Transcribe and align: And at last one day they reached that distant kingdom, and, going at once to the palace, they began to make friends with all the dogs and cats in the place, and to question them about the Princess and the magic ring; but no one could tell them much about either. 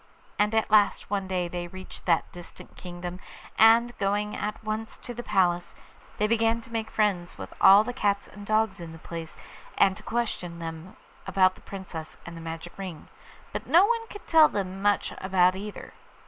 And 0.39 0.55
at 0.55 0.71
last 0.71 1.11
one 1.11 1.27
day 1.27 1.47
they 1.47 1.67
reached 1.67 2.07
that 2.07 2.31
distant 2.31 2.75
kingdom, 2.75 3.19
and, 3.55 3.95
going 3.99 4.35
at 4.35 4.63
once 4.63 4.97
to 4.97 5.13
the 5.13 5.21
palace, 5.21 5.75
they 6.17 6.25
began 6.25 6.59
to 6.61 6.71
make 6.71 6.89
friends 6.89 7.37
with 7.37 7.53
all 7.61 7.83
the 7.83 7.93
dogs 7.93 8.27
and 8.27 8.47
cats 8.47 8.79
in 8.79 8.93
the 8.93 8.97
place, 8.97 9.37
and 9.77 9.95
to 9.95 10.01
question 10.01 10.57
them 10.57 10.95
about 11.27 11.53
the 11.53 11.61
Princess 11.61 12.17
and 12.25 12.35
the 12.35 12.41
magic 12.41 12.75
ring; 12.79 13.09
but 13.53 13.67
no 13.67 13.85
one 13.85 14.07
could 14.07 14.25
tell 14.25 14.49
them 14.49 14.81
much 14.81 15.13
about 15.19 15.55
either. 15.55 15.93